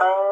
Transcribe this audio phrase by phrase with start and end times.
[0.00, 0.31] Uh,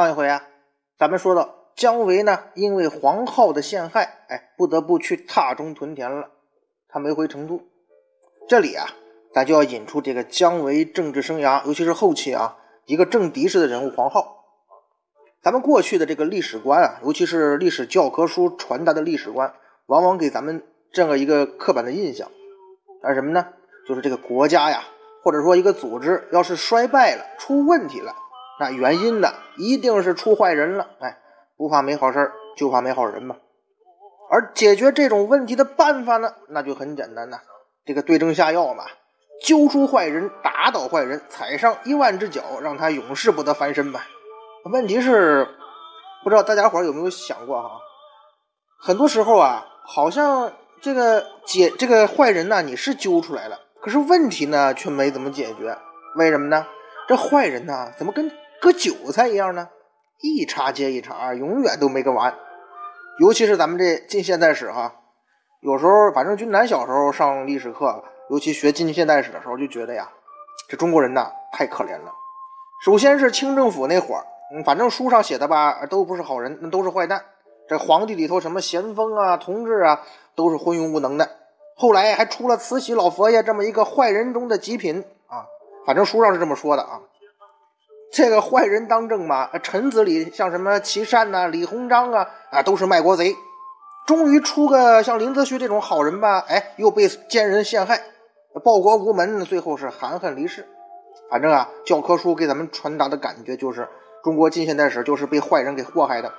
[0.00, 0.42] 上一回啊，
[0.98, 6.28] 咱们说到姜维呢，因为黄皓的陷害，哎，不得不去踏中屯田了。
[6.88, 7.62] 他没回成都。
[8.48, 8.86] 这里啊，
[9.34, 14.24] 咱就要引出这个姜维政治生涯，尤其是后期啊，一个政敌式的人物黄皓。
[15.42, 19.54] 咱们过去的这个历史观啊，尤其是历史教科书传达的历史观，
[19.86, 22.30] 往往给咱们这样一个刻板的印象，
[23.08, 23.46] 是什么呢？
[23.88, 24.82] 就是这个国家呀，
[25.22, 28.14] 或者说一个组织，要是衰败了，出问题了。
[28.58, 30.88] 那原因呢，一定是出坏人了。
[31.00, 31.18] 哎，
[31.56, 33.36] 不怕没好事就怕没好人嘛。
[34.30, 37.38] 而解决这种问题的办法呢，那就很简单呐，
[37.84, 38.84] 这个对症下药嘛，
[39.44, 44.06] 揪出坏人，打倒坏人，踩上一万只脚，让他永世不得翻身吧。
[44.72, 45.46] 问题是，
[46.24, 47.70] 不知道大家伙有没有想过哈？
[48.80, 55.78] 很多时候啊，好像这个解这个坏人呢，你是揪出来了，可是问题呢却没怎么解决。
[56.16, 56.66] 为什么呢？
[57.06, 58.28] 这坏人呢，怎么跟？
[58.60, 59.68] 割韭菜一样呢，
[60.20, 62.34] 一茬接一茬，永远都没个完。
[63.18, 64.96] 尤其是咱们这近现代史哈，
[65.60, 70.10] 有时候反正君南小时候上历史课，尤其学近现代史的时候，就觉得呀，
[70.68, 72.12] 这中国人呐太可怜了。
[72.84, 74.24] 首先是清政府那会儿，
[74.54, 77.24] 嗯，反正书上写的吧，都不是好人，那都是坏蛋。
[77.68, 80.02] 这皇帝里头什么咸丰啊、同治啊，
[80.34, 81.28] 都是昏庸无能的。
[81.74, 85.46] 后来还出了慈禧老佛爷这么一个坏人中的极品啊，
[85.86, 87.00] 反正书上是这么说的啊。
[88.12, 93.36] 这个坏人当政嘛，臣子里像什么齐善呐、李鸿章啊，啊都是卖国贼。
[94.06, 98.00] 终于出个像林则徐这种好人吧，哎，又被奸人陷害，
[98.64, 100.66] 报国无门，最后是含恨离世。
[101.28, 103.88] 反正啊，教科书给咱们传达的感觉就是，
[104.22, 106.32] 中国近现代史就是被坏人给祸害的。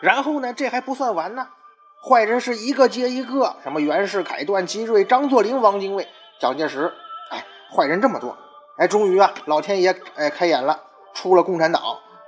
[0.00, 1.48] 然后呢，这还不算完呢，
[2.08, 6.06] 坏人是一个接一个，什么袁世凯、段祺瑞、张作霖、汪精卫、
[6.40, 6.92] 蒋介石，
[7.32, 7.44] 哎，
[7.76, 8.38] 坏人这么多。
[8.78, 11.82] 哎，终于啊，老天爷哎开眼了，出了共产党，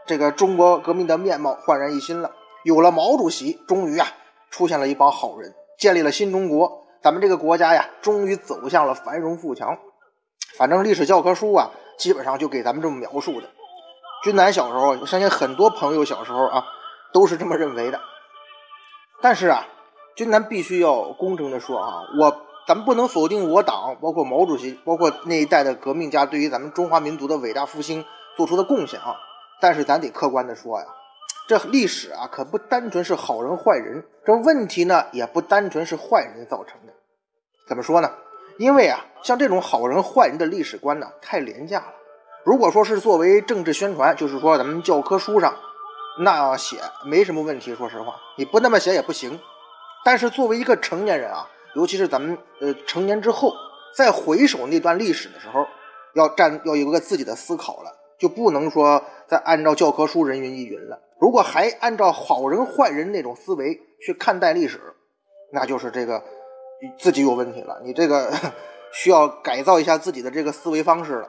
[0.06, 2.32] 这个中国革命的面貌焕然一新了。
[2.64, 4.06] 有了毛主席，终于啊
[4.50, 6.86] 出现了一帮好人，建立了新中国。
[7.02, 9.78] 咱们这个国家呀，终于走向了繁荣富强。
[10.58, 13.48] 反正历史教科书啊，基本上就给咱们这么描述的。
[14.22, 16.64] 军南小时候，我相信很多朋友小时候啊
[17.12, 18.00] 都是这么认为的。
[19.22, 19.66] 但是啊，
[20.14, 22.42] 军南必须要公正的说啊，我。
[22.66, 28.02] 咱们不能否定我党，包括毛主席，包括那一代的革命家对于咱们中华民族的伟大复兴
[28.38, 29.16] 做出的贡献啊！
[29.60, 30.86] 但是咱得客观的说呀，
[31.46, 36.94] 这历史啊可不单纯是好人坏人，这问题呢也不单纯是坏人造成的。
[37.68, 38.10] 怎么说呢？
[38.56, 41.92] 因为啊，像这种好人坏人的历史观呢太廉价了。
[42.44, 45.54] 如果说是作为政治宣传，就是说咱们教科书上
[46.20, 47.74] 那样写没什么问题。
[47.74, 49.38] 说实话，你不那么写也不行。
[50.02, 51.50] 但是作为一个成年人啊。
[51.74, 53.52] 尤其是咱们呃成年之后，
[53.96, 55.66] 再回首那段历史的时候，
[56.14, 57.90] 要站要有个自己的思考了。
[58.16, 61.00] 就不能说再按照教科书人云亦云了。
[61.20, 64.80] 如果还按照好人坏人那种思维去看待历史，
[65.52, 66.22] 那就是这个
[66.98, 67.80] 自己有问题了。
[67.82, 68.32] 你这个
[68.94, 71.28] 需要改造一下自己的这个思维方式了。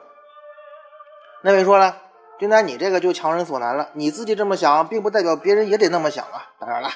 [1.42, 2.02] 那位说了，
[2.38, 3.90] 君南，你这个就强人所难了。
[3.94, 6.52] 你自己这么想，并不代表别人也得那么想啊。
[6.60, 6.88] 当然了。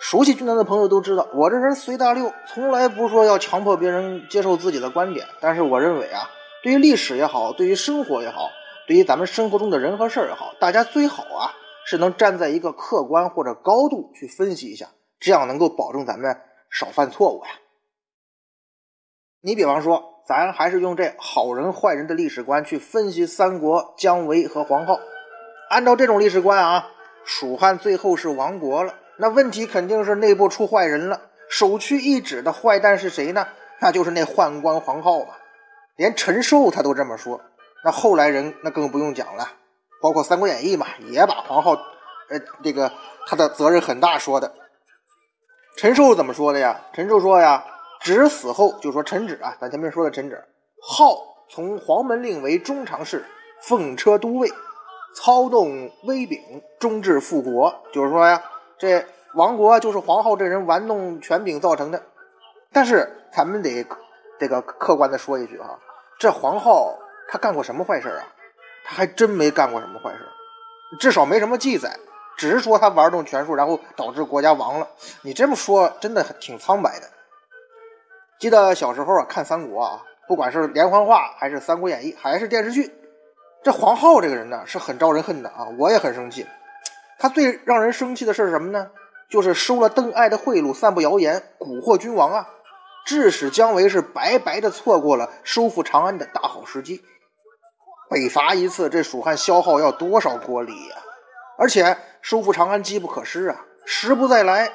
[0.00, 5.26] 熟悉君南的朋友都知道，我这人随大溜，从来不说要强迫别人接受自己的观点。
[5.40, 6.30] 但是我认为啊，
[6.62, 8.48] 对于历史也好，对于生活也好，
[8.88, 11.52] 对于咱们生活中的人和事儿也好，大家最好啊
[11.84, 14.88] 是能站在一个客观或者高度去分析一下，
[15.20, 16.34] 这样能够保证咱们
[16.70, 17.50] 少犯错误呀。
[19.42, 24.98] 你比方说，咱还是用这好人坏人的历史观去分析三国姜维和黄皓，
[25.68, 26.88] 按照这种历史观啊，
[27.22, 28.94] 蜀汉最后是亡国了。
[29.20, 31.20] 那问题肯定是内部出坏人了，
[31.50, 33.46] 首屈一指的坏蛋是谁呢？
[33.78, 35.34] 那就是那宦官黄皓嘛。
[35.96, 37.42] 连陈寿他都这么说，
[37.84, 39.46] 那后来人那更不用讲了，
[40.00, 41.78] 包括《三国演义》嘛，也把黄皓，
[42.30, 42.90] 呃，这个
[43.26, 44.54] 他的责任很大说的。
[45.76, 46.80] 陈寿怎么说的呀？
[46.94, 47.62] 陈寿说呀，
[48.00, 50.42] 芷死后就说陈芷啊，咱前面说的陈芷，
[50.82, 51.18] 皓
[51.50, 53.26] 从黄门令为中常侍，
[53.60, 54.50] 奉车都尉，
[55.14, 56.40] 操动威柄，
[56.78, 57.82] 终至复国。
[57.92, 58.42] 就是说呀。
[58.80, 62.02] 这亡国就是黄皓这人玩弄权柄造成的，
[62.72, 63.86] 但是咱们得
[64.38, 65.78] 这个客观的说一句哈，
[66.18, 66.96] 这黄皓
[67.28, 68.26] 他干过什么坏事啊？
[68.82, 70.26] 他还真没干过什么坏事，
[70.98, 71.98] 至少没什么记载，
[72.38, 74.88] 只是说他玩弄权术，然后导致国家亡了。
[75.20, 77.06] 你这么说真的挺苍白的。
[78.38, 82.90] 记得小时候啊看三国啊，不管是连环画还是三国演义还是电视剧，
[83.62, 86.46] 这皇后这个人呢是很招人恨的啊，我也很生气。
[87.20, 88.90] 他最让人生气的是什么呢？
[89.28, 92.48] 就是收了邓艾的贿赂，散布谣言，蛊惑君王啊，
[93.06, 97.04] 致使姜维是白白的错过了收复长安的大好时机。
[98.08, 100.96] 北伐一次，这蜀汉消耗要多少国力呀？
[101.58, 104.72] 而且收复长安机不可失啊，时不再来。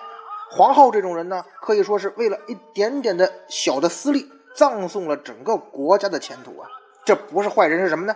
[0.51, 6.69] 黄皓这种人呢，可以说是为了一点点的小的私利，葬送了整个国家的前途啊！
[7.03, 8.15] 这不是坏人是什么呢？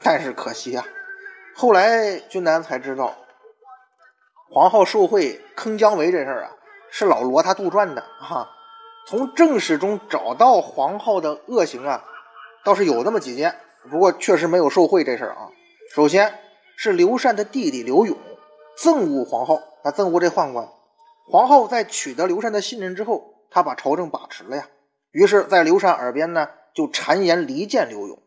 [0.00, 0.84] 但是可惜啊，
[1.56, 3.16] 后来君南才知道。
[4.52, 6.50] 黄皓受贿坑姜维这事儿啊，
[6.90, 8.50] 是老罗他杜撰的啊。
[9.06, 12.04] 从正史中找到黄皓的恶行啊，
[12.64, 13.54] 倒是有那么几件，
[13.88, 15.50] 不过确实没有受贿这事儿啊。
[15.94, 16.34] 首先
[16.76, 18.16] 是刘禅的弟弟刘永
[18.76, 20.68] 憎恶黄皓，他憎恶这宦官。
[21.28, 24.66] 黄皓在取得刘禅的信任之后，他把朝政把持了呀。
[25.12, 28.18] 于是，在刘禅耳边呢，就谗言离间刘永，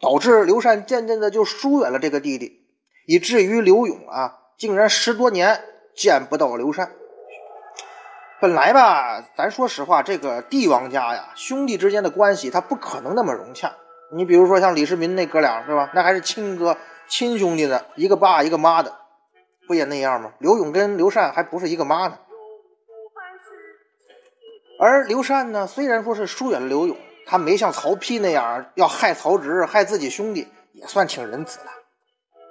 [0.00, 2.66] 导致刘禅渐渐的就疏远了这个弟弟，
[3.06, 4.37] 以至于刘永啊。
[4.58, 5.62] 竟然十多年
[5.94, 6.90] 见不到刘禅。
[8.40, 13.72] 本来吧，咱说实话，这个帝王家呀，兄弟之间的关系他不可能那么融洽。
[14.12, 15.90] 你比如说像李世民那哥俩是吧？
[15.94, 16.76] 那还是亲哥、
[17.08, 18.96] 亲兄弟呢，一个爸一个妈的，
[19.68, 20.32] 不也那样吗？
[20.40, 22.18] 刘勇跟刘禅还不是一个妈呢。
[24.80, 26.96] 而刘禅呢，虽然说是疏远了刘勇，
[27.26, 31.66] 他没像曹丕那样要害曹植、害自己兄弟，也算挺仁慈的。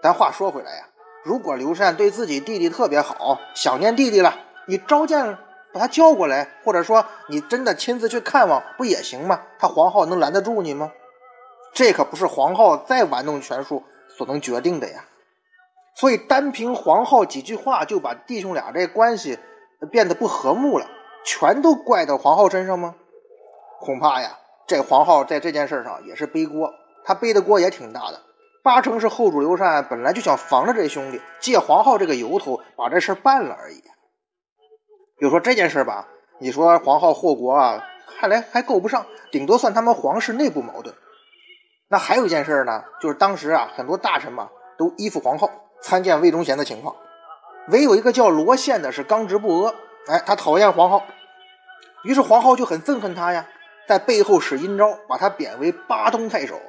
[0.01, 0.87] 但话说回来呀。
[1.27, 5.37] 如果刘禅对自己弟弟特别好，想念弟弟了，你召见
[5.73, 9.41] 把他叫过来，或者说你真的亲自去看望，不也行吗？
[9.59, 10.93] 他黄皓能拦得住你吗？
[11.73, 15.03] 这可不是黄皓再玩弄权术所能决定的呀。
[15.95, 19.37] 所以单凭黄皓几句话就把弟兄俩这关系
[19.91, 20.87] 变得不和睦了，
[21.25, 22.95] 全都怪到黄皓身上吗？
[23.81, 26.71] 恐怕呀，这黄皓在这件事上也是背锅，
[27.03, 28.21] 他背的锅也挺大的。
[28.67, 33.77] 八成是后主刘禅本来就想防着这兄弟，借黄皓这个由头把这事办了而已。
[35.17, 37.81] 比如说这件事吧，你说黄皓祸国啊，
[38.19, 40.93] 看来还够不上，顶多算他们皇室内部矛盾。
[41.87, 45.49] 那还有一件事呢，就是当时啊，很多大臣嘛都依附黄皓
[45.81, 46.93] 参见魏忠贤的情况，
[47.69, 49.73] 唯有一个叫罗宪的是刚直不阿，
[50.07, 51.03] 哎，他讨厌黄皓，
[52.03, 53.47] 于是黄皓就很憎恨他呀，
[53.87, 56.59] 在背后使阴招，把他贬为巴东太守。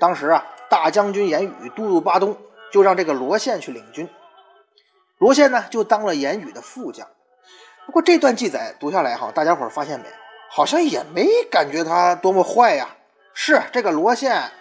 [0.00, 0.44] 当时啊。
[0.70, 2.38] 大将军严羽都督巴东，
[2.70, 4.08] 就让这个罗宪去领军。
[5.18, 7.08] 罗宪呢，就当了严羽的副将。
[7.86, 10.06] 不过这段记载读下来哈，大家伙发现没？
[10.48, 12.90] 好像也没感觉他多么坏呀。
[13.34, 14.52] 是这个罗宪，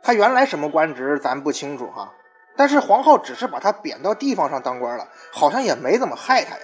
[0.00, 2.12] 他原来什么官职咱不清楚哈。
[2.56, 6.62] 但是黄浩只是把他贬到地方上当官了，好像也没怎么害他呀。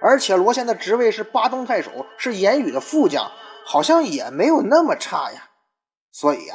[0.00, 3.30] 而且罗宪的职位是巴东太守，是严羽的副将，
[3.66, 5.50] 好像也没有那么差呀。
[6.10, 6.54] 所以呀。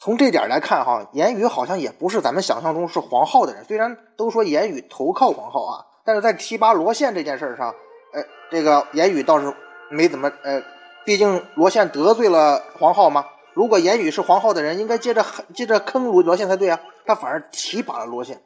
[0.00, 3.64] 从这点来看，哈，严羽好像也不是咱们想象中是黄皓的人。
[3.64, 7.74] 虽然都说严羽投靠黄皓啊，但是在提拔罗宪这件事上，
[8.14, 9.54] 呃，这个严羽倒是
[9.90, 10.62] 没怎么，呃，
[11.04, 15.22] 毕竟罗宪得罪了黄皓嘛，如果言语是黄浩的人，应该接着
[15.54, 18.40] 接着坑罗罗宪才对啊，他反而提拔了罗宪。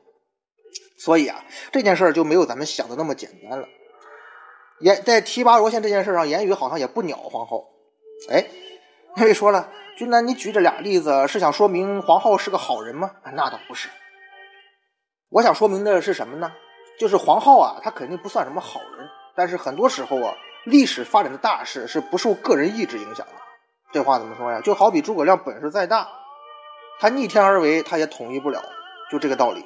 [0.98, 3.68] 所以啊，这件事就没有咱们想的那么简单了。
[4.80, 7.62] 言在提拔罗宪这件事上，言语好像也不鸟黄浩。
[8.28, 8.44] 哎，
[9.16, 13.12] 那位说了，君南，你举这俩例子是想说明黄浩是个好人吗？
[13.32, 13.88] 那倒不是。
[15.28, 16.52] 我想说明的是什么呢？
[16.98, 19.08] 就是黄浩啊，他肯定不算什么好人。
[19.36, 20.34] 但是很多时候啊，
[20.64, 23.32] 历史发展的大势是不受个人意志影响的。
[23.92, 24.60] 这话怎么说呀？
[24.60, 26.08] 就好比诸葛亮本事再大，
[26.98, 28.64] 他逆天而为，他也统一不了。
[29.12, 29.64] 就这个道理。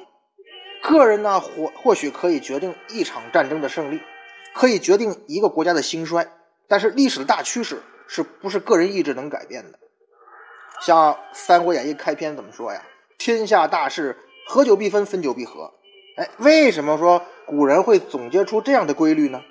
[0.83, 3.99] 个人呢，或或许可以决定一场战争的胜利，
[4.53, 6.27] 可以决定一个国家的兴衰，
[6.67, 9.79] 但是历史的大趋势是不是个人意志能改变的？
[10.81, 12.81] 像《三国演义》开篇怎么说呀？
[13.17, 14.17] 天下大势。
[14.51, 15.71] 合久必分，分久必合。
[16.17, 19.43] 哎，为什么说古人会总结出这样的规律呢？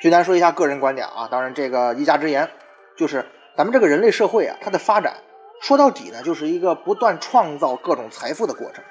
[0.00, 2.48] 君南说一下个人观点啊，当然这个一家之言，
[2.96, 5.16] 就是咱们这个人类社会啊，它的发展
[5.60, 8.84] 说到底呢，就是一个不断创造各种财富的过程。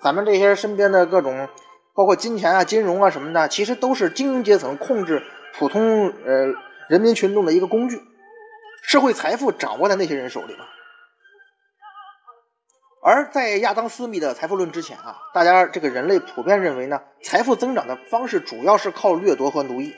[0.00, 1.46] 咱们这些身边的各种，
[1.94, 5.22] 包括金钱啊、金融啊什么的，其实都是精英阶层控制
[5.58, 6.54] 普通呃
[6.88, 8.00] 人民群众的一个工具，
[8.82, 10.66] 社会财富掌握在那些人手里嘛。
[13.02, 19.94] 而在亚当·斯密的财富论之前啊，大家这个人类普遍认为呢，财富增长的方式主要是靠掠夺和奴役，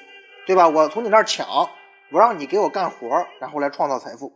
[0.46, 0.68] 对吧？
[0.68, 1.68] 我从你那儿抢，
[2.12, 4.32] 我让你给我干活，然后来创造财富。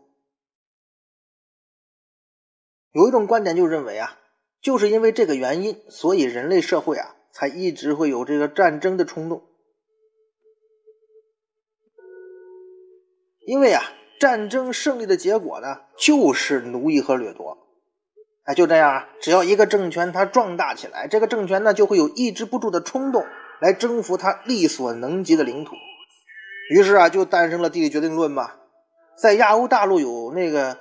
[2.90, 4.18] 有一种观点就认为啊，
[4.60, 9.44] 就是因为这个原因，所以人类社会啊才一直会有这个战争的冲动，
[13.46, 13.84] 因为啊，
[14.18, 17.58] 战争胜利的结果呢，就是奴役和掠夺。
[18.44, 19.06] 哎，就这样！
[19.20, 23.26] 只要一个政权它壮大起来，这个政权呢就会有抑制不住的冲动
[23.60, 25.74] 来征服它力所能及的领土。
[26.70, 28.52] 于是啊，就诞生了地理决定论嘛。
[29.18, 30.76] 在亚欧大陆有那个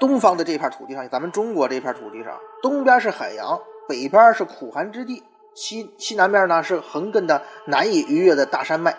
[0.00, 5.22] 东方的这片土地上，咱们中国这片土地上，东边是海洋，北边是苦寒之地，
[5.54, 8.96] 西西南边呢是横亘的难以逾越的大山脉，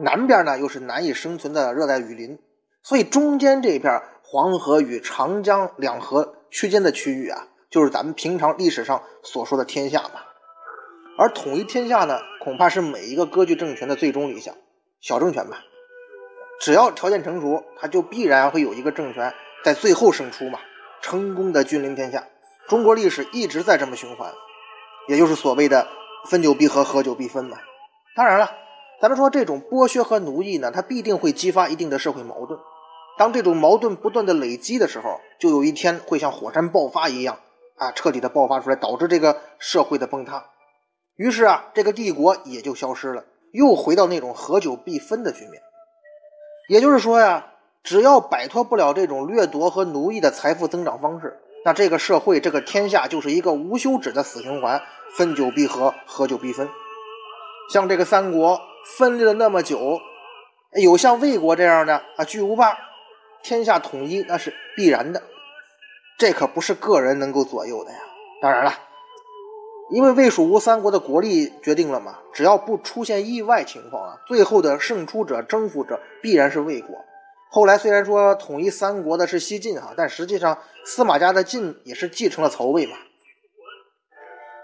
[0.00, 2.38] 南边呢又是难以生存的热带雨林。
[2.84, 6.36] 所以中间这片黄河与长江两河。
[6.50, 10.20] 区间的区域啊，就是咱们平常历史上所说的天下嘛。
[11.18, 14.54] 而统一天下呢，恐怕是每一个割据政权的最终理想。
[15.00, 15.64] 小政权吧，
[16.60, 20.60] 只要条件成熟，它就必然会有一个政权在最后胜出嘛，
[21.02, 22.24] 成功的君临天下。
[22.68, 24.32] 中国历史一直在这么循环，
[25.08, 25.88] 也就是所谓的
[26.30, 27.58] 分久必合，合久必分嘛。
[28.14, 28.48] 当然了，
[29.00, 32.60] 咱们说这种剥削和奴役呢，它必定会激发一定的社会矛盾。
[33.16, 37.38] 当这种矛盾不断的累积的时候，就有一天会像火山爆发一样
[37.76, 40.46] 啊，彻底的爆发出来，导致这个社会的崩塌。
[41.16, 45.62] 于是啊，这个帝国也就消失了，又回到那种合久必分的局面。
[46.68, 47.52] 也就是说呀，
[47.84, 54.82] 只要摆脱不了这种掠夺和奴役的财富增长方式，那这个社会、这个天下就是一个无休止的死循环，
[55.16, 56.68] 分久必合，合久必分。
[57.72, 58.60] 像这个三国
[58.98, 60.00] 分裂了那么久，
[60.82, 62.76] 有像魏国这样的啊巨无霸。
[63.44, 65.22] 天下统一那是必然的，
[66.18, 67.98] 这可不是个人能够左右的呀。
[68.40, 68.72] 当然了，
[69.90, 76.96] 因为魏蜀吴三国的国力决定了嘛，只要不出现意外情况啊，最后的胜出者、征服者必然是魏国。
[77.50, 82.96] 后来虽然说统一三国的是西晋哈，但实际上司马家的晋也是继承了曹魏嘛。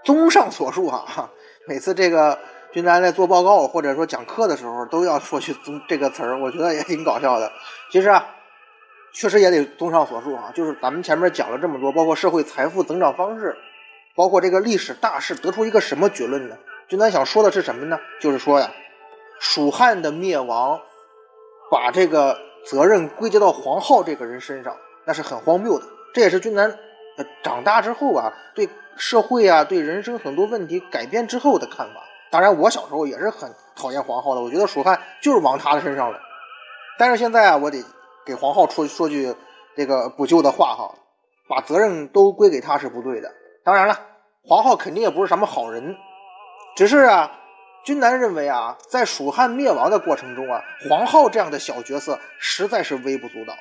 [0.03, 1.29] 综上所述哈，
[1.69, 2.39] 每次这个
[2.73, 7.51] 军丹在做报告或者说讲课的时候，都要说去综这个词儿，我觉得也挺搞笑的。
[7.91, 8.37] 其实啊。
[9.13, 13.57] 确实也得综上所述啊，就是咱们前面讲了这么多，包括社会财富增长方式，
[14.15, 16.55] 包括这个历史大势，得出一个什么结论呢？
[16.87, 17.99] 君南想说的是什么呢？
[18.21, 18.71] 就是说呀，
[19.39, 20.79] 蜀汉的灭亡，
[21.69, 24.75] 把这个责任归结到黄浩这个人身上，
[25.05, 25.85] 那是很荒谬的。
[26.13, 26.77] 这也是君南
[27.43, 32.01] 长大之后啊，对社会啊，对人生很多问题改变之后的看法。
[32.31, 36.19] 当然，我小时候也是很讨厌黄浩的，我觉得蜀汉就是亡他的身上了。
[36.97, 37.83] 但是现在啊，我得。
[38.25, 39.35] 给黄浩说说句
[39.75, 40.95] 这个补救的话哈，
[41.47, 43.31] 把责任都归给他是不对的。
[43.63, 43.99] 当然了，
[44.43, 45.95] 黄浩肯定也不是什么好人，
[46.75, 47.39] 只是啊，
[47.85, 53.55] 君南认为啊，在蜀汉灭亡的过程中啊，黄浩这样的小角色实在是微不足道，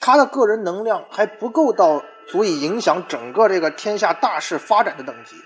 [0.00, 5.36] 他的个人能量还不够到足以影响整个这个天下大势发展的等级。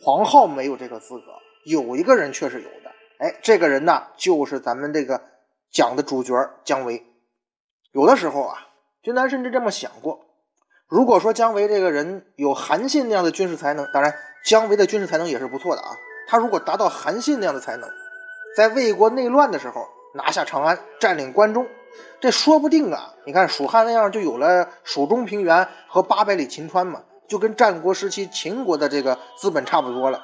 [0.00, 1.24] 黄浩没有这个资格，
[1.64, 2.92] 有一个人却是有的。
[3.18, 5.20] 哎，这个人呢，就是咱们这个。
[5.70, 6.34] 讲的主角
[6.64, 7.04] 姜维，
[7.92, 8.68] 有的时候啊，
[9.02, 10.20] 君南甚至这么想过：
[10.88, 15.88] 如果说姜维这个人有韩信那样的军事才能，当然姜维的军事才能也是不错的啊。
[16.28, 17.88] 他如果达到韩信那样的才能，
[18.56, 21.66] 在魏国内乱的时候拿下长安、占领关中，
[22.20, 30.22] 这说不定啊，你看蜀汉那样就有了蜀中平原和八百里秦川嘛，就跟战国时期秦国的这个资本差不多了。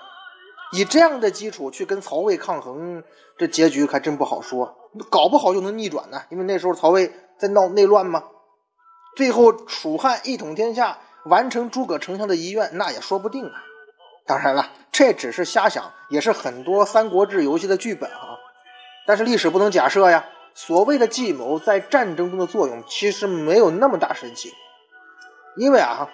[0.73, 3.02] 以这样的基础去跟曹魏抗衡，
[3.38, 4.76] 这结局还真不好说，
[5.11, 6.23] 搞不好就能逆转呢。
[6.30, 8.25] 因为那时候曹魏在闹内乱嘛，
[9.16, 13.52] 最后蜀汉一统天下，完成诸葛丞相的遗愿，那也说不定啊。
[14.26, 18.38] 当然了，这只是瞎想，也是很多《三国志》游戏的剧本啊。
[19.06, 20.26] 但是历史不能假设呀。
[20.56, 24.52] 所谓的计谋在战争中的作用，其实没有那么大神奇。
[25.56, 26.09] 因为啊，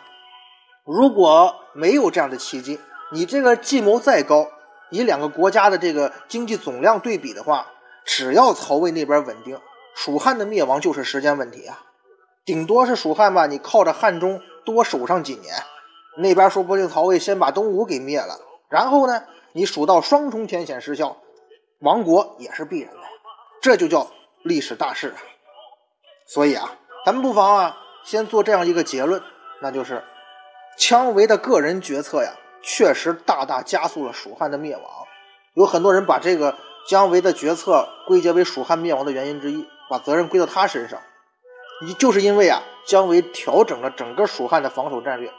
[0.86, 2.80] 如果没有这样的契机，
[3.12, 4.48] 你这个计谋再高，
[4.90, 7.66] 以两个国家的这个经济总量对比的话，
[8.04, 9.60] 只要曹魏那边稳定，
[9.94, 11.82] 蜀汉的灭亡就是时间问题啊。
[12.44, 15.54] 顶多是蜀汉吧，你靠着汉中多守上几年，
[16.16, 21.16] 那边说不定曹魏先把东吴给灭了，然后呢，你蜀道双重天险失效，
[21.80, 23.00] 亡国也是必然的。
[23.60, 24.10] 这就叫。
[24.42, 25.20] 历史大势啊，
[26.26, 29.22] 所以啊，咱们不妨啊，先做这样一个结论，
[29.60, 30.02] 那就是
[30.78, 34.84] 姜维的个人决策呀，确实大大加速了蜀汉的灭亡。
[35.54, 36.56] 有很多人把这个
[36.88, 41.00] 姜维的决策归结为蜀汉灭亡的原因之一，把责任归到他身上。
[41.82, 45.32] 你就是因为啊，姜维调整了整个蜀汉的防守战略，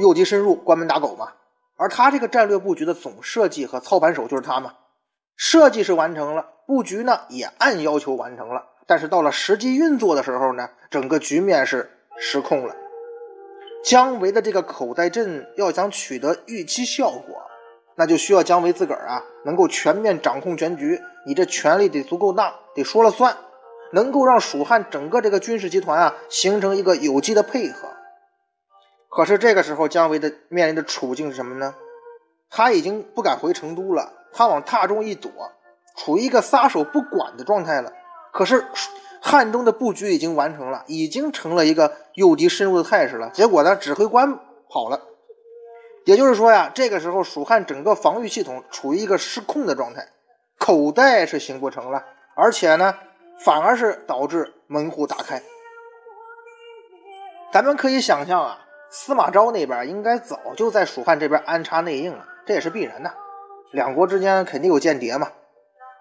[0.00, 1.32] 诱敌深入，关门打狗嘛。
[1.76, 4.74] 而他这个战略布局的总设计和操盘手就是他嘛。
[5.36, 12.74] 设计是完成了，布局呢也按要求完成了，但是到了实际运作的时候呢，整个局面是失控了。
[13.82, 17.36] 姜维的这个口袋阵要想取得预期效果，
[17.96, 23.36] 那就需要姜维自个儿啊能够全面掌控全局，你这权力得足够大，得说了算，
[23.92, 27.88] 能够让蜀汉整个这个军事集团啊形成一个有机的配合。
[29.08, 31.74] 可是这个时候，姜维的面临的处境是什么呢？
[32.50, 34.12] 他已经不敢回成都了。
[34.32, 35.30] 他往榻中一躲，
[35.96, 37.90] 处于一个撒手不管的状态了。
[38.30, 38.66] 可是
[39.20, 43.30] 汉中的布局已经完成了，已经成了一个诱敌深入的态势了。
[43.30, 45.00] 结果呢，指挥官跑了，
[46.04, 50.08] 也就是说呀，这个时候蜀汉整个防御系统处于一个失控的状态，
[50.58, 52.94] 口袋是行不成了，而且呢，
[53.44, 55.42] 反而是导致门户大开。
[57.52, 63.12] 咱们可以想象啊，司马昭那边应该早就在蜀汉这边安插内应了，这也是必然的。
[63.72, 65.30] 两国之间肯定有间谍嘛，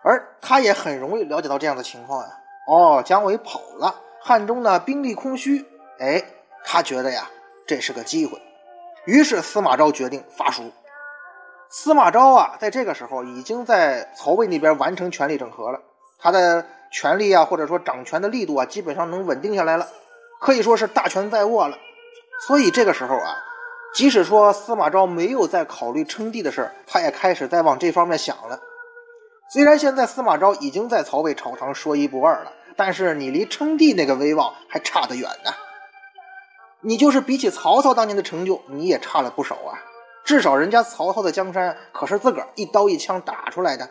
[0.03, 2.29] 而他也很容易了解到这样的情况呀。
[2.67, 5.65] 哦，姜维跑了，汉中呢兵力空虚，
[5.99, 6.23] 哎，
[6.65, 7.29] 他觉得呀
[7.65, 8.41] 这是个机会，
[9.05, 10.71] 于是司马昭决定发书。
[11.69, 15.79] 司马昭啊，在这个时候已经在曹魏那边完成权力整合了，
[16.19, 19.87] 他的权力啊或者说掌权的力度啊基本上能稳定下来了，
[20.39, 21.77] 可以说是大权在握了。
[22.47, 23.43] 所以这个时候啊。
[23.93, 28.59] 即使说司马昭没有在考虑称帝的事，他也开始在往这方面想了。
[29.49, 35.51] 虽然现在司马昭已经在曹魏朝堂说一不二了，但是你离称帝那个威望还差得远呢。
[36.81, 39.83] 你就是比起曹操当年的成就，你也差了不少啊。
[40.23, 43.89] 至少人家曹操的江山可是自个儿一刀一枪打出来的。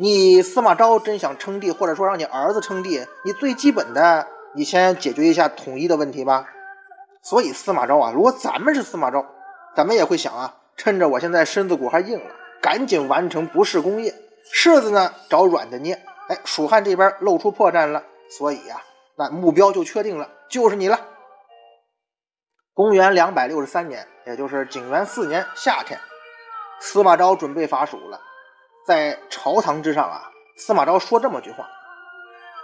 [0.00, 6.46] 你司马昭真想称帝，或者说让你儿子称帝，你最基本的，你先解决一下统一的问题吧。
[7.22, 9.26] 所以司马昭啊，如果咱们是司马昭，
[9.76, 12.30] 咱们也会想啊，趁着我现在身子骨还硬了，
[12.62, 14.14] 赶紧完成不世功业，
[14.54, 16.00] 柿子呢找软的捏。
[16.28, 18.82] 哎，蜀汉这边露出破绽了，所以呀，
[19.16, 21.00] 那目标就确定了，就是你了。
[22.74, 25.98] 公元两百六十三年，也就是景元四年夏天，
[26.80, 28.20] 司马昭准备伐蜀了。
[28.86, 31.66] 在朝堂之上啊，司马昭说这么句话：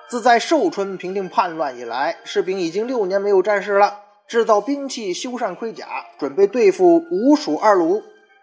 [0.09, 4.03] 自在寿春平定叛乱以来，士兵已经六年没有战事了。
[4.27, 5.87] 制造兵器，修缮盔甲，
[6.19, 8.03] 准备对付吴蜀二鲁。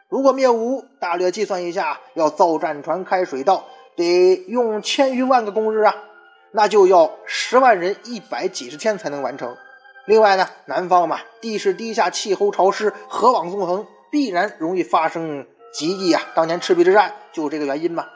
[0.10, 5.96] 如果灭吴，大略计算一下，要造战船、开水道，得用千余万个工日啊！
[6.52, 9.56] 那就要十万人一百几十天才能完成。
[10.06, 16.22] 另外呢，南方嘛，地势低下，气候潮湿，河网纵横，必然容易发生疾疫啊！
[16.34, 18.08] 当年赤壁之战就是这个原因嘛。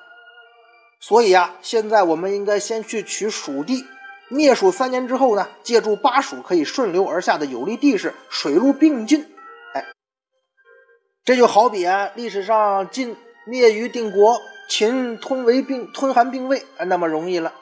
[0.99, 3.85] 所以啊，现在我们应该先去取蜀地。
[4.27, 9.31] 灭蜀三年之后呢，借助巴蜀可以顺流而下的有利地势，水陆并进。
[9.73, 9.85] 哎，
[11.23, 17.53] 这就好比啊，历史上晋灭于定国，秦吞为并吞韩并魏，那么容易了。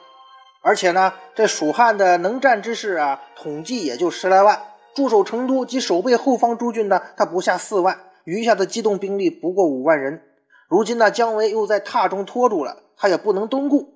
[0.62, 4.62] 而且呢，这蜀汉的能战之士啊，统计也就十来万，
[4.94, 10.22] 驻守成都及守备后方诸郡呢，他不下四万，余下的机动兵力不过五万人。
[10.68, 13.94] 如今呢，姜维又在榻中拖住了，他也不能东顾。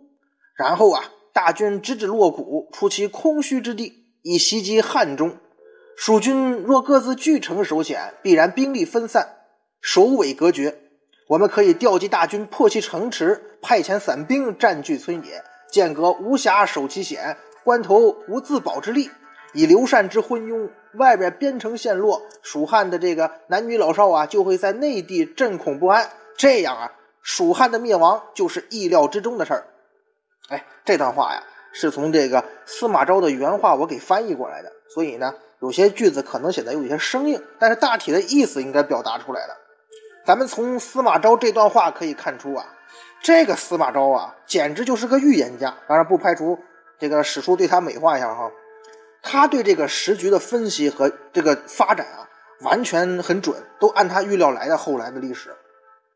[0.57, 1.03] 然后啊。
[1.31, 3.93] 大军直至洛谷，出其空虚之地，
[4.23, 5.37] 以袭击汉中。
[5.97, 9.37] 蜀军若各自据城守险，必然兵力分散，
[9.81, 10.88] 首尾隔绝。
[11.29, 19.11] 我们可以调集大军，破其城池，派遣散兵占据村野，间隔无暇守其险，关头无自保之力。
[19.53, 26.09] 以刘禅之昏庸，外边边城陷落，蜀汉的这个男女老少啊，就会在内地震恐不安。
[26.39, 29.67] 这样啊，蜀汉的灭亡就是意料之中的事儿。
[30.49, 39.55] 哎，这段话呀，是从这个司马昭的原话我给翻译过来的，所以呢，有些句子可能显得有些生硬，但是大体的意思应该表达出来了。
[40.29, 42.67] 咱们从司马昭这段话可以看出啊，
[43.23, 45.75] 这个司马昭啊，简直就是个预言家。
[45.89, 46.59] 当然，不排除
[46.99, 48.51] 这个史书对他美化一下哈。
[49.23, 52.29] 他对这个时局的分析和这个发展啊，
[52.61, 54.77] 完全很准，都按他预料来的。
[54.77, 55.57] 后来的历史，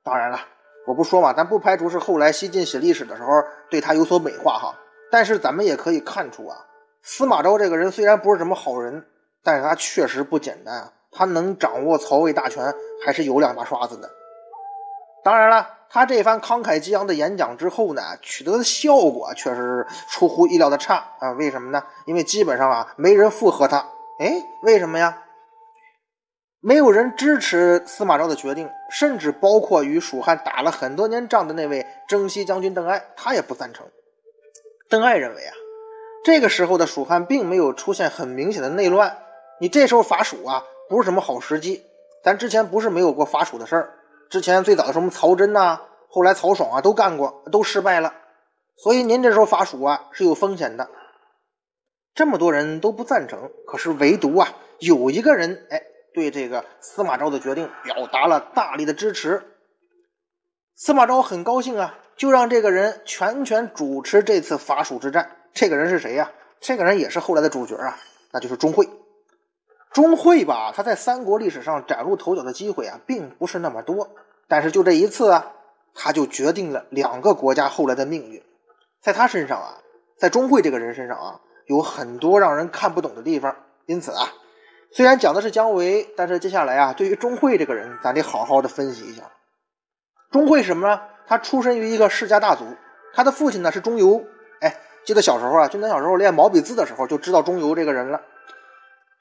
[0.05, 0.39] 当然了，
[0.87, 3.31] 我不说嘛，咱不排除是后来西晋写历史的时候
[3.71, 4.79] 对他有所美化哈。
[5.11, 6.59] 但是咱们也可以看出啊，
[7.01, 9.07] 司马昭这个人虽然不是什么好人，
[9.43, 14.11] 但是他确实不简单啊，他能掌握曹魏大权，还是有两把刷子的。
[15.23, 15.79] 当然了。
[15.95, 21.33] 他这番慷慨激昂的演讲之后呢，取得的效果确实是出乎意料的差啊！
[21.33, 21.85] 为什么呢？
[22.07, 23.87] 因为基本上啊，没人附和他。
[24.19, 25.23] 哎，为什么呀？
[26.63, 33.87] 没有人支持司马昭的决定，甚至包括与蜀汉打了很多年仗的那位征西将军邓艾，他也不赞成。
[34.89, 35.53] 邓艾认为啊，
[36.25, 39.19] 这个时候的蜀汉并没有出现很明显的内乱，
[39.61, 41.83] 你这时候伐蜀啊，不是什么好时机。
[42.23, 43.99] 咱之前不是没有过伐蜀的事儿。
[44.31, 48.15] 之前最早的什么曹真呐，后来曹爽啊都干过，都失败了。
[48.77, 50.89] 所以您这时候伐蜀啊是有风险的。
[52.15, 55.83] 这么多人都不赞成，可是唯独啊有一个人哎
[56.15, 59.43] 对这个司马昭的决定表达了大力的支持。
[60.75, 65.37] 司马昭很高兴啊，就让这个人全权主持这次伐蜀之战。
[65.53, 66.33] 这个人是谁呀？
[66.61, 67.99] 这个人也是后来的主角啊，
[68.33, 68.89] 那就是钟会。
[69.93, 74.09] 钟会吧，他在三国历史上崭露头角的机会啊，并不是那么多。
[74.49, 75.53] 但是就这一次啊，
[75.95, 78.43] 他就决定了两个国家后来的命运。
[79.03, 79.79] 在他身上啊，
[80.19, 83.55] 在钟会这个人身上啊，有很多让人看不懂的地方。
[83.85, 84.33] 因此啊，
[84.93, 89.25] 虽然讲的是姜维，但是接下来啊，对于钟会这个人，咱得好好的分析一下。
[90.31, 91.03] 钟会什么呢？
[91.27, 92.65] 他出身于一个世家大族，
[93.13, 94.25] 他的父亲呢是钟繇。
[94.61, 98.23] 哎，记得小时候啊，就咱小时候练毛笔字的时候，就知道钟繇这个人了。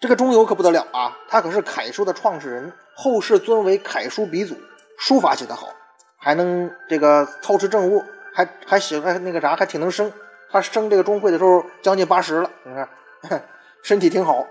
[0.01, 1.15] 这个钟繇可不得了啊！
[1.27, 4.57] 他可是楷书的创始人，后世尊为楷书鼻祖，
[4.97, 5.69] 书法写得好，
[6.17, 10.11] 还能这个操持政务，还还喜欢那个啥，还挺能生。
[10.49, 12.89] 他生这个钟会的时候将近八十了，你看
[13.83, 14.47] 身体挺好。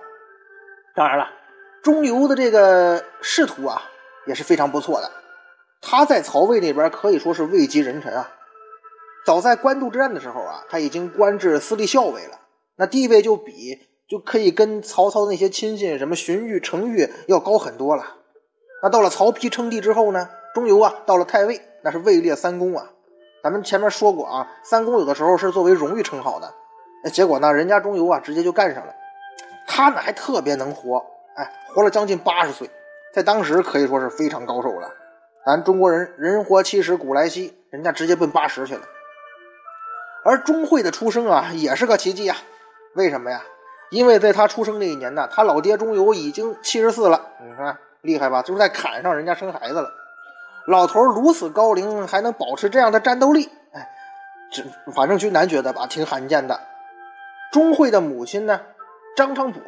[0.95, 1.29] 当然了，
[1.83, 3.83] 钟繇的这个仕途啊
[4.27, 5.11] 也是非常不错的，
[5.81, 8.31] 他在曹魏那边可以说是位极人臣啊。
[9.27, 12.39] 早在官渡之战的时候啊，他已经官至司隶校尉了，
[12.77, 13.90] 那地位就比。
[14.11, 18.17] 就可以跟曹操那些亲信，什么荀彧、程昱要高很多了。
[18.83, 22.91] 那到了曹丕称帝之后呢，钟繇啊，到了太尉，那是位列三公啊。
[23.45, 26.53] 咱们前面说过啊，三公有的时候是作为荣誉称号的。
[27.13, 28.93] 结果呢，人家钟繇啊，直接就干上了。
[29.69, 32.69] 他呢还特别能活，哎，活了将近八十岁，
[33.15, 34.93] 在当时可以说是非常高寿了。
[35.47, 38.83] 咱中国人人活七十古来稀，人家直接奔八十去了。
[40.25, 42.37] 而钟会的出生啊，也是个奇迹啊。
[42.97, 43.45] 为什么呀？
[43.91, 48.41] 因为在他出生那一年呢，他老爹钟繇已经七十四了，你看厉害吧？
[48.43, 49.91] 就是在坎上人家生孩子了。
[50.67, 53.89] 老头如此高龄还能保持这样的战斗力，哎，
[54.53, 56.61] 这反正君南觉得吧，挺罕见的。
[57.53, 58.61] 钟会的母亲呢，
[59.17, 59.61] 张昌普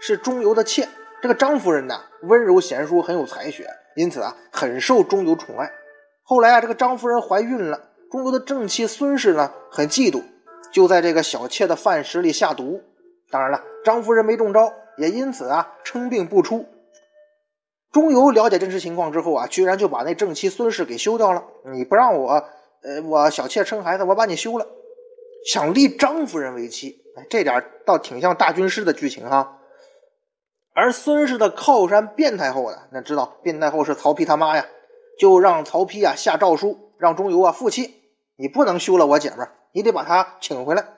[0.00, 0.88] 是钟繇的妾，
[1.20, 5.70] 这个张夫人呢，温柔贤淑，很有才学，因此啊，很受钟繇宠爱。
[6.22, 7.78] 后来啊，这个张夫人怀孕了，
[8.10, 10.22] 钟繇的正妻孙氏呢，很嫉妒，
[10.72, 12.82] 就在这个小妾的饭食里下毒。
[13.30, 16.66] 当然了，张夫人没中招，也因此啊称病不出。
[17.92, 21.44] 钟繇了解真实情况之后啊，居然就把那正妻孙氏给休掉了。
[21.64, 22.44] 你不让我，
[22.82, 24.66] 呃，我小妾生孩子，我把你休了，
[25.50, 27.02] 想立张夫人为妻。
[27.16, 29.58] 哎，这点倒挺像大军师的剧情哈。
[30.74, 34.66] 而孙氏的靠山卞太后呢，那知道卞太后是曹丕他妈呀，
[35.18, 37.94] 就让曹丕啊下诏书，让钟繇啊负气，
[38.36, 40.95] 你不能休了我姐们儿，你得把她请回来。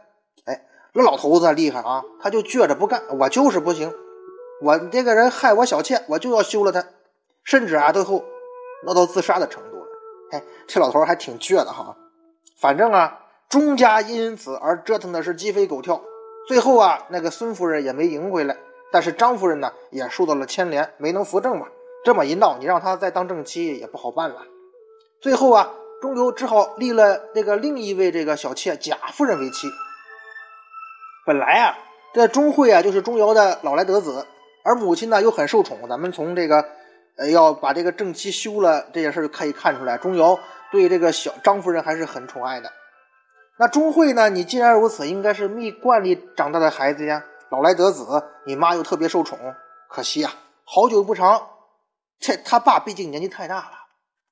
[0.99, 3.95] 这老头子厉害啊，他就倔着不干，我就是不行，
[4.61, 6.85] 我这个人害我小妾，我就要休了他，
[7.45, 8.25] 甚至啊，最后
[8.85, 9.87] 闹到自杀的程度了。
[10.33, 11.97] 哎，这老头还挺倔的哈。
[12.61, 16.03] 反正啊，钟家因此而折腾的是鸡飞狗跳，
[16.49, 18.57] 最后啊，那个孙夫人也没赢回来，
[18.91, 21.69] 但是张夫人呢，也受到了牵连，没能扶正嘛。
[22.05, 24.39] 这么一闹，你让他再当正妻也不好办了。
[25.21, 25.71] 最后啊，
[26.03, 29.69] 钟繇只好立了那个另一位这个小妾贾夫人为妻。
[31.29, 31.79] 本来啊，
[32.15, 34.27] 这钟会啊就是钟繇的老来得子，
[34.65, 35.87] 而母亲呢又很受宠。
[35.87, 36.65] 咱们从这个
[37.19, 40.41] 呃要把这个正妻休了这件事就可以看出来，钟繇
[40.73, 42.73] 对这个小张夫人还是很宠爱的。
[43.59, 44.31] 那钟会呢？
[44.31, 48.07] 你既然如此，应该是蜜罐里长大的孩子呀，老来得子，
[48.47, 49.39] 你妈又特别受宠。
[49.91, 50.31] 可惜呀，
[50.65, 51.47] 好久不长，
[52.19, 53.73] 这他爸毕竟年纪太大了。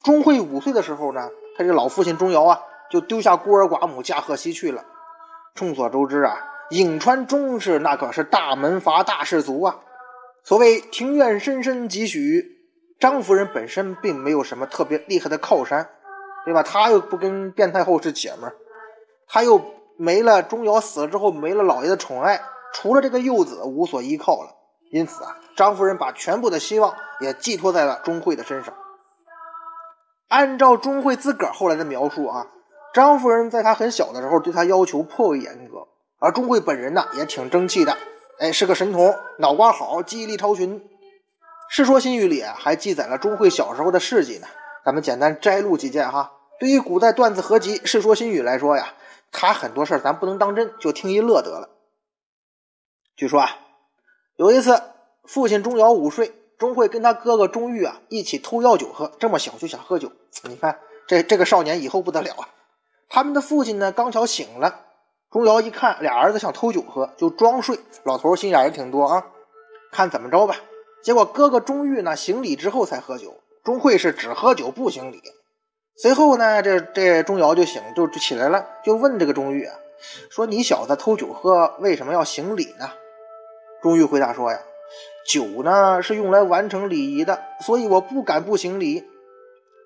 [0.03, 1.29] 钟会五岁的时候呢，
[1.59, 4.83] 他这老父亲钟繇啊，就丢下孤儿寡母，驾鹤西去了。
[5.55, 6.37] 众所周知啊，
[6.71, 9.81] 颍川钟氏那可是大门阀、大氏族啊。
[10.43, 12.45] 所谓庭院深深几许，
[12.99, 15.89] 张夫人本身并没有什么特别厉害的靠山，
[16.45, 16.63] 对吧？
[16.63, 18.57] 她又不跟卞太后是姐们儿。
[19.29, 19.65] 她又
[19.97, 24.55] 没了，钟繇死了之后没了老爷的宠爱，除了这个幼子无所依靠了。
[24.93, 28.75] 因此啊，张夫人把全部的希望也寄托在了钟会的身上。
[30.29, 32.47] 按照钟会自个儿后来的描述啊，
[32.95, 35.86] 张夫人在他很小的时候对他要求颇为严格，
[36.19, 37.97] 而钟会本人呢也挺争气的，
[38.39, 40.81] 哎，是个神童，脑瓜好，记忆力超群。
[41.69, 44.47] 《世说新语》里还记载了钟会小时候的事迹呢，
[44.85, 46.33] 咱们简单摘录几件哈。
[46.59, 48.95] 对于古代段子合集《世说新语》来说呀。
[49.33, 51.69] 他很多事儿咱不能当真，就听一乐得了。
[53.17, 53.59] 据说啊，
[54.37, 54.81] 有一次
[55.25, 59.13] 父亲钟繇午睡，钟会跟他哥哥钟玉啊一起偷药酒喝。
[59.19, 60.13] 这么小就想喝酒，
[60.45, 62.49] 你看这这个少年以后不得了啊！
[63.11, 64.86] 他们的父亲呢刚巧醒了，
[65.31, 67.79] 钟繇一看俩儿子想偷酒喝，就装睡。
[68.05, 69.27] 老头心眼也挺多啊，
[69.93, 70.57] 看怎么着吧。
[71.03, 73.35] 结果哥哥钟玉呢行礼之后才喝酒，
[73.65, 75.21] 钟会是只喝酒不行礼。
[75.97, 79.75] 随后呢，这这钟繇就醒，就就起来了，就问这个钟玉啊，
[80.31, 82.91] 说：“你小子偷酒喝，为什么要行礼呢？”
[83.83, 84.59] 钟玉回答说：“呀，
[85.27, 89.05] 酒呢是用来完成礼仪的，所以我不敢不行礼。”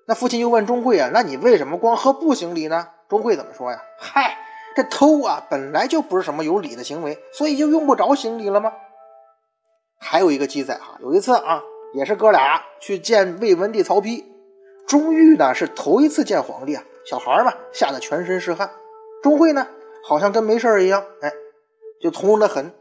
[0.05, 4.37] 那父亲又问钟会啊：“那你为什么光喝不行礼呢？”钟会怎么说呀？“嗨，
[4.75, 8.73] 这偷啊本来就不是什么有礼的行为，所以就用不着行礼了吗？”
[10.03, 11.61] 还有一个记载哈，有一次啊，
[11.93, 14.25] 也是哥俩去见魏文帝曹丕。
[14.87, 18.71] 钟玉呢是头一次见皇帝啊，小孩嘛，吓得全身是汗。
[19.21, 19.67] 钟会呢，
[20.03, 21.31] 好像跟没事一样，哎，
[22.01, 22.73] 就从容的很。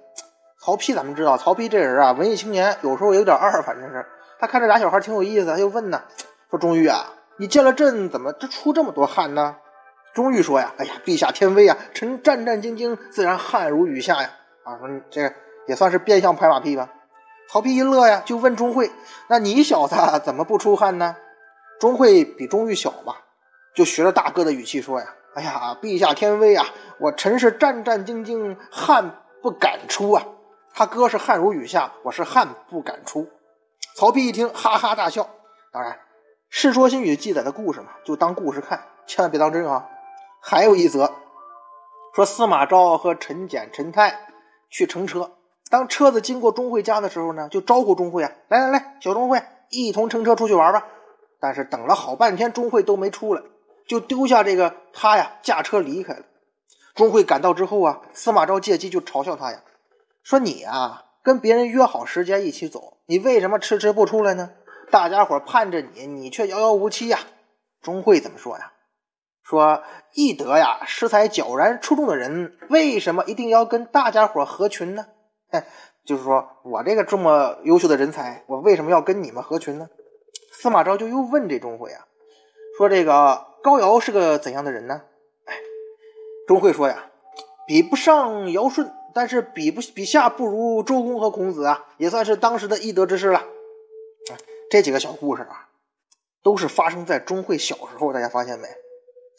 [0.63, 4.07] 曹丕咱们知道，曹丕这人啊，文艺青年，有时候有点二，反正是。
[4.39, 6.03] 他看这俩小孩挺有意思，他就问呢，
[6.49, 9.57] 说钟玉啊，你见了朕怎么这出这么多汗呢？
[10.13, 14.31] 钟玉说呀，哎呀，陛下天威啊，臣战战兢兢，自然汗如雨下呀。
[14.65, 15.33] 啊，说你这
[15.67, 16.91] 也算是变相拍马屁吧。
[17.49, 18.91] 曹丕一乐呀，就问钟会，
[19.29, 21.17] 那你小子怎么不出汗呢？
[21.81, 23.23] 钟会比钟玉小吧，
[23.75, 26.67] 就学着大哥的语气说呀：“哎呀，陛下天威啊，
[26.99, 30.25] 我臣是战战兢兢，汗不敢出啊。
[30.75, 33.29] 他哥是汗如雨下，我是汗不敢出。”
[33.97, 35.29] 曹丕一听，哈哈大笑。
[35.73, 35.93] 当然，
[36.51, 39.89] 《世说新语》记载的故事嘛，就当故事看，千万别当真啊。
[40.43, 41.13] 还有一则，
[42.15, 44.27] 说司马昭和陈简、陈泰
[44.71, 45.33] 去乘车，
[45.69, 50.87] 当车子经过钟会家的时候呢，就招呼钟会啊：“来来来，小钟会，一同乘车出去玩吧。”
[51.39, 53.43] 但是等了好半天，钟会都没出来，
[53.87, 56.25] 就丢下这个他呀，驾车离开了。
[56.95, 59.63] 钟会赶到之后啊，司马昭借机就嘲笑他呀，
[60.23, 64.51] 说你啊，跟别人约好时间一起走，你为什么迟迟不出来呢？
[64.91, 67.19] 大家伙盼着你，你却遥遥无期呀。
[67.81, 68.73] 钟会怎么说呀？
[69.51, 69.83] 说
[70.15, 75.07] 翼德呀，诗才皎然出众的人，为什么一定要跟大家伙合群呢？
[75.51, 75.67] 哎，
[76.07, 79.89] 就是说我这个这么优秀的人才，我为什么要跟你们合群呢？
[80.53, 82.07] 司马昭就又问这钟会啊，
[82.79, 85.03] 说这个高尧是个怎样的人呢？
[85.47, 85.55] 哎，
[86.47, 87.11] 钟会说呀，
[87.67, 93.43] 比不上尧舜，但是比不比下不如周公和孔子啊，也算是当时的一德之士了。
[94.71, 95.67] 这几个小故事啊，
[96.45, 98.69] 都是发生在钟会小时候，大家发现没？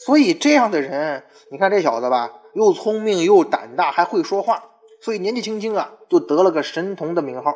[0.06, 7.56] 所以这样的人，你看这小子吧，又聪明又胆大，还会说话，所以年纪轻轻啊，就得了个神童的名号。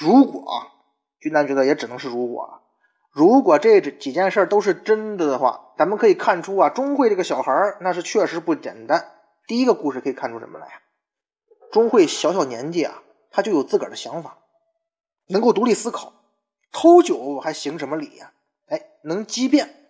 [0.00, 0.72] 如果啊。
[1.18, 2.60] 君南觉得也只能是如果，
[3.10, 9.10] 如果这几件事都是真的的话，咱们可以看出啊，钟会这个小孩那是确实不简单。
[9.46, 10.72] 第一个故事可以看出什么来呀？
[11.72, 14.38] 钟会小小年纪啊，他就有自个儿的想法，
[15.26, 16.12] 能够独立思考，
[16.70, 18.32] 偷酒还行什么礼呀？
[18.68, 19.85] 哎，能机变，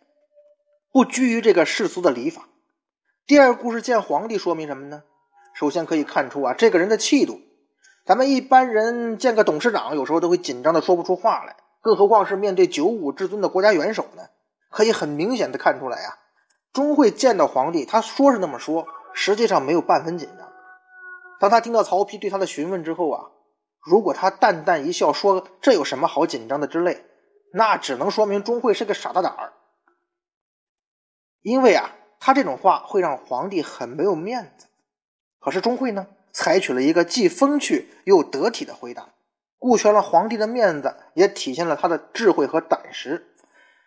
[0.96, 2.48] 不拘于这个世俗的礼法。
[3.26, 5.02] 第二故事见皇帝说明什么呢？
[5.54, 7.38] 首先可以看出啊，这个人的气度。
[8.06, 14.22] 咱们一般人见个董事长，有时候都会紧张的说不出话来，更何况是面对九五至尊的国家元首呢？
[14.70, 16.16] 可以很明显的看出来呀，
[16.72, 20.48] 钟会见到皇帝，他说是那么说，实际上没有半分紧张。
[21.38, 23.20] 当他听到曹丕对他的询问之后啊，
[23.82, 27.04] 如果他淡淡一笑，说这有什么好紧张的之类，
[27.52, 29.52] 那只能说明钟会是个傻大胆儿。
[31.46, 34.66] 因为啊，他这种话会让皇帝很没有面子。
[35.38, 36.08] 可是钟会呢？
[36.32, 39.10] 采取了一个既风趣又得体的回答，
[39.56, 43.28] 顾全了皇帝的面子，也体现了他的智慧和胆识。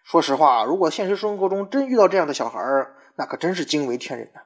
[0.05, 4.39] 说实话，如果现实生活中真遇到这样的小孩儿，那可真是惊为天人呐。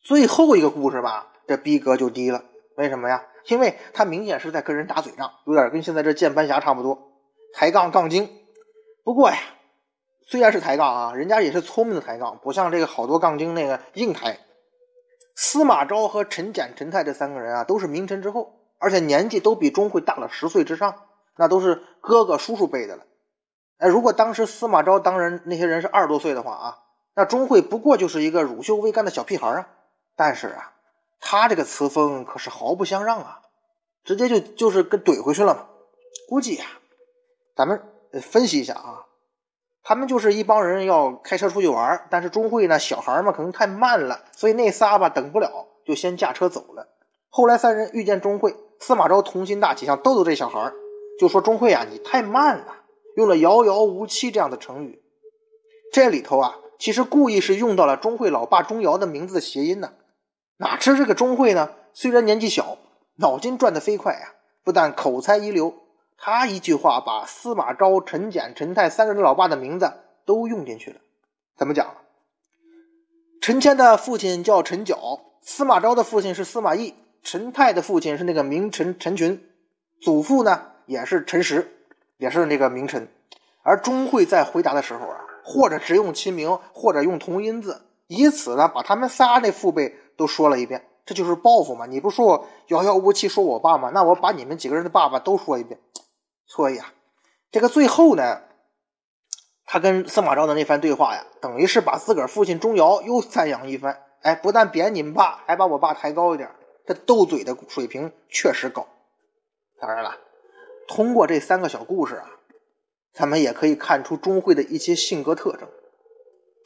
[0.00, 2.44] 最后一个故事吧，这逼格就低了。
[2.76, 3.26] 为什么呀？
[3.48, 7.18] 因为他明显是在跟人打嘴仗，有点跟现在这键盘侠差不多，
[7.52, 8.30] 抬杠杠精。
[9.02, 9.36] 不过呀，
[10.26, 14.38] 虽然是抬杠啊，人家也是聪明的抬杠，不像这个好多杠精那个硬抬。
[15.36, 21.06] 司马昭和陈简、陈泰这三个人啊，都是名臣之后，而且年纪都比钟会大了十岁之上，
[21.36, 23.04] 那都是哥哥叔叔辈的了。
[23.78, 26.78] 哎，如果当时司马昭当人那些人是二十多岁的话啊，
[27.14, 29.68] 那钟会不过就是一个乳臭未干的小屁孩啊。
[30.16, 30.72] 但是啊，
[31.20, 33.40] 他这个词风可是毫不相让啊，
[34.04, 35.66] 直接就就是跟怼回去了嘛。
[36.28, 36.64] 估计呀，
[37.56, 37.82] 咱们
[38.22, 39.06] 分析一下啊，
[39.84, 46.88] 他们就是一帮人要开车出去玩，但是钟会呢，小孩嘛可能太慢了，所以那仨吧等不了，就先驾车走了。
[47.28, 50.72] 后来三人遇见钟会，司马昭童心大起，想逗逗这小孩，
[51.20, 52.76] 就说钟会啊，你太慢了。
[53.16, 55.00] 用了遥遥无期这样的成语，
[55.92, 59.92] 这里头啊，其实故意是用到了钟会老爸钟繇的名字的谐音呢。
[60.56, 62.78] 哪知这个钟会呢，虽然年纪小，
[63.18, 65.74] 脑筋转得飞快呀，不但口才一流，
[66.26, 69.92] 他一句话把司马昭、陈简、陈泰三个人老爸的名字
[70.24, 70.96] 都用进去了。
[71.54, 71.96] 怎么讲？
[73.42, 79.46] 陈谦的父亲叫陈角，司马昭的父亲是司马懿，陈泰的父亲是那个名臣陈群，
[80.00, 81.70] 祖父呢也是陈实。
[82.16, 83.06] 也是那个名臣，
[83.62, 91.84] 而钟会在回答的时候啊，或者只用亲名，或者用同音字，以此呢把他们仨那父辈都说了一遍，这就是报复嘛！
[91.84, 93.90] 你不说我遥遥无期说我爸吗？
[93.92, 95.78] 那我把你们几个人的爸爸都说一遍。
[96.46, 96.92] 所以啊，
[97.50, 98.42] 这个最后呢，
[99.64, 104.02] 他跟司马昭的那番对话呀，等于是把自个儿父亲钟繇又赞扬一番。
[104.22, 106.50] 哎，不但贬你们爸，还把我爸抬高一点，
[106.86, 108.86] 这斗嘴的水平确实高。
[109.80, 110.18] 当然了。
[110.86, 112.30] 通过这三个小故事啊，
[113.14, 115.66] 咱们也可以看出钟会的一些性格特征。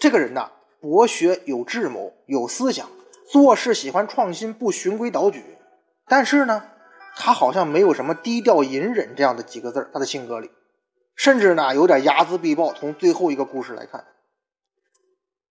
[0.01, 2.91] 这个人呐，博学有智谋，有思想，
[3.31, 5.45] 做事喜欢创新，不循规蹈矩。
[6.07, 6.69] 但是呢，
[7.19, 10.51] 他好像没有什么低调隐忍这样的几个字他的性格里，
[11.15, 12.73] 甚至呢有点睚眦必报。
[12.73, 14.07] 从最后一个故事来看，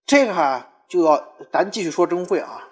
[0.06, 2.70] 这个哈就要咱继续说钟会啊。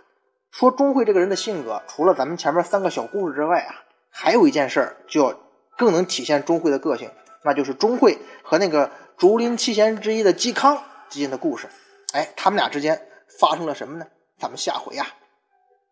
[0.50, 5.40] 说钟会这个人的性格，除了咱们前面三个小故事之外啊，还有一件事儿就要。
[5.78, 7.12] 更能体现钟会的个性，
[7.44, 11.68] 那就是钟会和那个竹林七贤之一的嵇康之间的故事。
[12.14, 13.10] 哎，他们俩之间
[13.42, 14.08] 发生了什么呢？
[14.40, 15.06] 咱们下回呀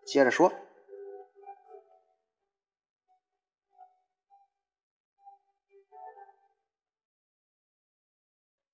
[0.06, 0.54] 接着说。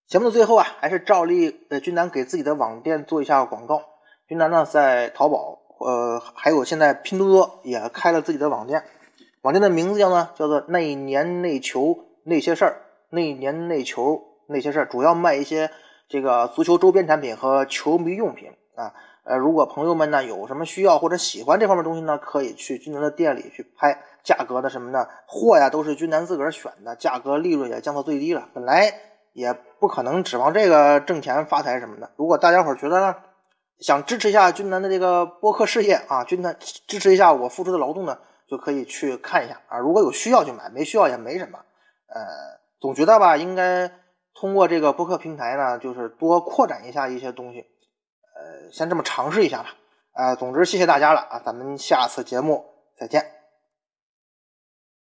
[0.09, 3.83] 节目的最后啊，还是照例呃，君南给自己的网店做一下广告。
[4.27, 8.85] 君南呢，在淘宝呃，还有现在拼多多也开了自己的网店。
[9.43, 15.69] 网店的名字叫呢，叫做那年那球那些事儿，那年那球那些事儿，主要卖一些
[16.07, 18.95] 这个足球周边产品和球迷用品啊。
[19.25, 28.49] 呃，如果朋友们呢有什么需要或者喜欢这方面东西呢，可以去君南的店里去拍，价格的什么的货呀都是君南自个儿选的，价格利润也降到最低了。
[28.55, 28.91] 本来
[29.33, 32.11] 也不可能指望这个挣钱发财什么的。
[32.15, 33.15] 如果大家伙觉得呢，
[33.79, 38.17] 想支持一下军南的这个播客事业啊，军南支持一下我付出的劳动呢。
[38.49, 41.59] 就可以去看一下啊，如果有需要就买，没需要也没什么。
[42.07, 42.19] 呃，
[42.79, 43.91] 总觉得吧，应该
[44.33, 47.59] 通过这个播客平台呢，就是多扩展一下一些东西。
[47.59, 49.75] 呃，先这么尝试一下吧。
[50.15, 52.65] 呃，总之谢谢大家了啊，咱们下次节目
[52.97, 53.38] 再见。